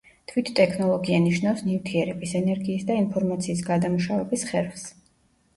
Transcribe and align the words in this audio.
თვით 0.29 0.47
ტექნოლოგია 0.59 1.19
ნიშნავს 1.25 1.61
ნივთიერების, 1.67 2.33
ენერგიის 2.41 2.87
და 2.89 2.97
ინფორმაციის 3.03 3.63
გადამუშავების 3.71 4.49
ხერხს. 4.53 4.89